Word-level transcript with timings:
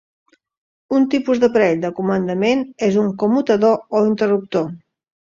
Un 0.99 1.03
tipus 1.13 1.41
d'aparell 1.43 1.83
de 1.83 1.91
comandament 1.99 2.63
és 2.87 2.97
un 3.03 3.13
commutador 3.25 4.01
o 4.01 4.03
interruptor. 4.07 4.67